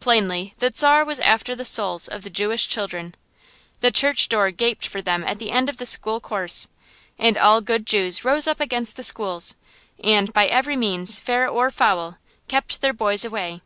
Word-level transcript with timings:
Plainly 0.00 0.54
the 0.58 0.72
Czar 0.74 1.04
was 1.04 1.20
after 1.20 1.54
the 1.54 1.64
souls 1.64 2.08
of 2.08 2.24
the 2.24 2.30
Jewish 2.30 2.66
children. 2.66 3.14
The 3.80 3.92
church 3.92 4.28
door 4.28 4.50
gaped 4.50 4.84
for 4.88 5.00
them 5.00 5.22
at 5.24 5.38
the 5.38 5.52
end 5.52 5.68
of 5.68 5.76
the 5.76 5.86
school 5.86 6.18
course. 6.18 6.66
And 7.16 7.38
all 7.38 7.60
good 7.60 7.86
Jews 7.86 8.24
rose 8.24 8.48
up 8.48 8.58
against 8.58 8.96
the 8.96 9.04
schools, 9.04 9.54
and 10.02 10.32
by 10.32 10.46
every 10.46 10.74
means, 10.74 11.20
fair 11.20 11.46
or 11.48 11.70
foul, 11.70 12.18
kept 12.48 12.80
their 12.80 12.92
boys 12.92 13.24
away. 13.24 13.62